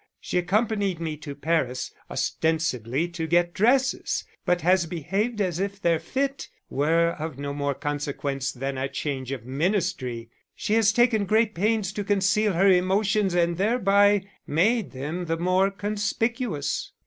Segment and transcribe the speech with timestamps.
[0.19, 5.99] She accompanied me to Paris, ostensibly to get dresses, but has behaved as if their
[5.99, 10.31] fit were of no more consequence than a change of ministry.
[10.55, 15.69] She has taken great pains to conceal her emotions and thereby made them the more
[15.69, 16.93] conspicuous.